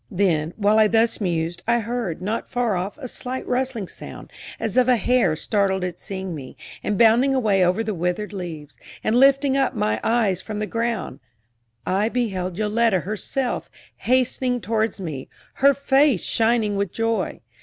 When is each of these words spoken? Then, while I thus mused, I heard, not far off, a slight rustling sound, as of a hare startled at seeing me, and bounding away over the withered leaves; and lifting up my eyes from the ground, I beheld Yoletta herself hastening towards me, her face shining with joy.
Then, 0.09 0.55
while 0.57 0.79
I 0.79 0.87
thus 0.87 1.21
mused, 1.21 1.61
I 1.67 1.79
heard, 1.81 2.23
not 2.23 2.49
far 2.49 2.75
off, 2.75 2.97
a 2.97 3.07
slight 3.07 3.45
rustling 3.45 3.87
sound, 3.87 4.31
as 4.59 4.75
of 4.75 4.89
a 4.89 4.95
hare 4.95 5.35
startled 5.35 5.83
at 5.83 5.99
seeing 5.99 6.33
me, 6.33 6.57
and 6.83 6.97
bounding 6.97 7.35
away 7.35 7.63
over 7.63 7.83
the 7.83 7.93
withered 7.93 8.33
leaves; 8.33 8.79
and 9.03 9.19
lifting 9.19 9.55
up 9.55 9.75
my 9.75 9.99
eyes 10.03 10.41
from 10.41 10.57
the 10.57 10.65
ground, 10.65 11.19
I 11.85 12.09
beheld 12.09 12.57
Yoletta 12.57 13.01
herself 13.01 13.69
hastening 13.97 14.59
towards 14.59 14.99
me, 14.99 15.29
her 15.61 15.75
face 15.75 16.23
shining 16.23 16.77
with 16.77 16.91
joy. 16.91 17.41